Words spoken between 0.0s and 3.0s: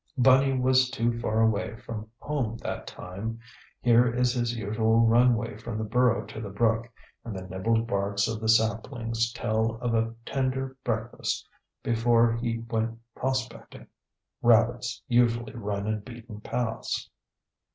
Bunny was too far away from home that